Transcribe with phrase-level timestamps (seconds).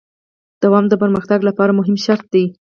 [0.63, 2.45] دوام د پرمختګ لپاره مهم شرط دی.